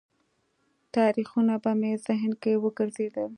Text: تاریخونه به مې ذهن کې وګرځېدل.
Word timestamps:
تاریخونه 0.95 1.53
به 1.63 1.71
مې 1.79 1.91
ذهن 2.05 2.31
کې 2.41 2.53
وګرځېدل. 2.63 3.29